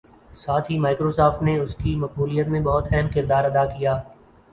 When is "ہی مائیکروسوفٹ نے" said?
0.71-1.55